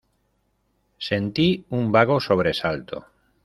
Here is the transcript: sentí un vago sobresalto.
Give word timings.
sentí 1.09 1.47
un 1.81 1.91
vago 1.97 2.19
sobresalto. 2.29 3.05